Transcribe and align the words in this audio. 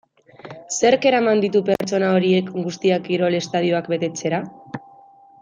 Zerk 0.77 1.03
eraman 1.09 1.43
ditu 1.43 1.61
pertsona 1.67 2.09
horiek 2.15 2.49
guztiak 2.57 3.05
kirol 3.11 3.39
estadioak 3.43 3.93
betetzera? 3.95 4.43